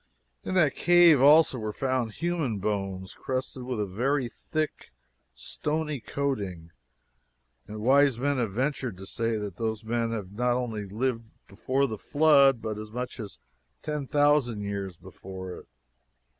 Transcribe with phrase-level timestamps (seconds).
[0.43, 4.89] In that cave also are found human bones, crusted with a very thick,
[5.35, 6.71] stony coating,
[7.67, 11.99] and wise men have ventured to say that those men not only lived before the
[11.99, 13.37] flood, but as much as
[13.83, 15.67] ten thousand years before it.